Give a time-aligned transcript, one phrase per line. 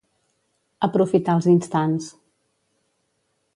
[0.87, 2.09] Aprofitar els instants.